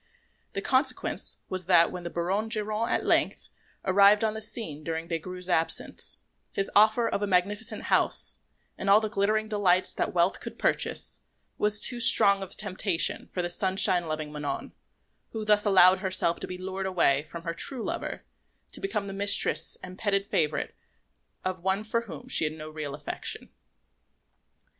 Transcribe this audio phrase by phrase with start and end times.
[0.53, 3.49] The consequence was that when the Baron Geronte at length
[3.85, 6.17] arrived on the scene during Des Grieux's absence,
[6.51, 8.39] his offer of a magnificent house,
[8.79, 11.21] and all the glittering delights that wealth could purchase,
[11.59, 14.71] was too strong a temptation for the sunshine loving Manon,
[15.33, 18.23] who thus allowed herself to be lured away from her true lover
[18.71, 20.73] to become the mistress and petted favourite
[21.45, 23.49] of one for whom she had no real affection.